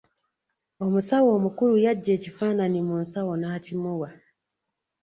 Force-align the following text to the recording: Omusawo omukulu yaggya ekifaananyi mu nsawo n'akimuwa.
Omusawo 0.85 1.27
omukulu 1.37 1.75
yaggya 1.85 2.11
ekifaananyi 2.17 2.81
mu 2.87 2.95
nsawo 3.01 3.33
n'akimuwa. 3.37 4.09